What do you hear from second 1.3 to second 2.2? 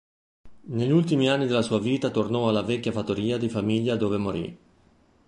della sua vita